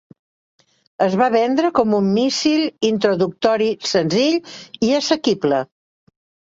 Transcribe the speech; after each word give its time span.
Es 1.07 1.17
va 1.21 1.27
vendre 1.35 1.71
com 1.81 1.93
un 1.99 2.09
míssil 2.17 2.65
introductori 2.91 3.71
senzill 3.93 4.43
i 4.91 4.95
assequible. 5.03 5.67